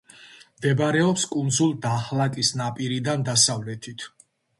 [0.59, 4.07] მდებარეობს კუნძულ დაჰლაკის ნაპირიდან დასავლეთით.